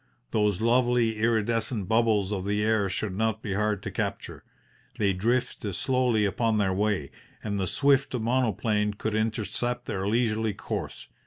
[0.31, 4.43] Those lovely iridescent bubbles of the air should not be hard to capture.
[4.97, 7.11] They drift slowly upon their way,
[7.43, 11.07] and the swift monoplane could intercept their leisurely course.